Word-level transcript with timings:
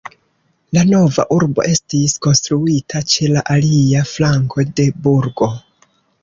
La 0.77 0.83
nova 0.93 1.25
urbo 1.35 1.65
estis 1.71 2.15
konstruita 2.27 3.03
ĉe 3.17 3.29
la 3.35 3.45
alia 3.57 4.03
flanko 4.15 4.67
de 4.81 4.89
burgo. 5.05 5.53